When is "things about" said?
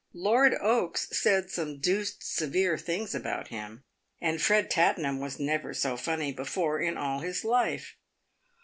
2.75-3.49